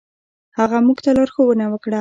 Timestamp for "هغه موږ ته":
0.57-1.09